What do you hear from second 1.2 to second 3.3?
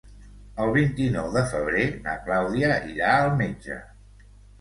de febrer na Clàudia irà al